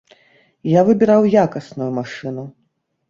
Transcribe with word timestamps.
Я 0.71 0.81
выбіраў 0.87 1.21
якасную 1.45 1.91
машыну. 1.99 2.43